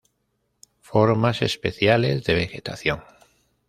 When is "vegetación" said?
2.33-3.03